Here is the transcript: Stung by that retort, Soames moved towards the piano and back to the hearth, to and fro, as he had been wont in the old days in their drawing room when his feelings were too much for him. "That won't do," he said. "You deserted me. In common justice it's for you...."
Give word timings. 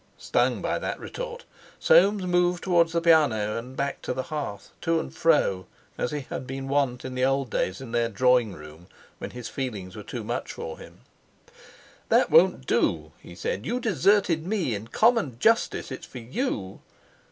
Stung 0.17 0.63
by 0.63 0.79
that 0.79 0.99
retort, 0.99 1.45
Soames 1.79 2.23
moved 2.25 2.63
towards 2.63 2.91
the 2.93 3.01
piano 3.01 3.55
and 3.59 3.77
back 3.77 4.01
to 4.01 4.15
the 4.15 4.23
hearth, 4.33 4.71
to 4.81 4.99
and 4.99 5.15
fro, 5.15 5.67
as 5.95 6.09
he 6.09 6.21
had 6.21 6.47
been 6.47 6.67
wont 6.67 7.05
in 7.05 7.13
the 7.13 7.23
old 7.23 7.51
days 7.51 7.79
in 7.81 7.91
their 7.91 8.09
drawing 8.09 8.51
room 8.53 8.87
when 9.19 9.29
his 9.29 9.47
feelings 9.47 9.95
were 9.95 10.01
too 10.01 10.23
much 10.23 10.53
for 10.53 10.79
him. 10.79 11.01
"That 12.09 12.31
won't 12.31 12.65
do," 12.65 13.11
he 13.19 13.35
said. 13.35 13.63
"You 13.63 13.79
deserted 13.79 14.43
me. 14.43 14.73
In 14.73 14.87
common 14.87 15.37
justice 15.37 15.91
it's 15.91 16.07
for 16.07 16.17
you...." 16.17 16.79